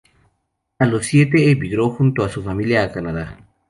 [0.79, 3.37] A los siete emigró junto a su familia a Canadá.